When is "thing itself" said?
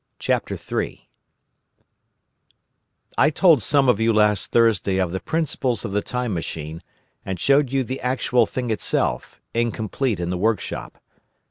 8.47-9.39